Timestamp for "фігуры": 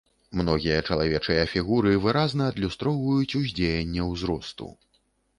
1.51-1.91